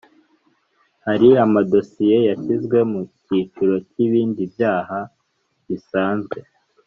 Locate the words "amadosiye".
1.43-2.17